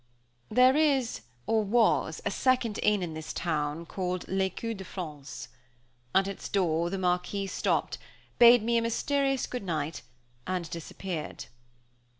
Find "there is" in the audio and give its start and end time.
0.49-1.21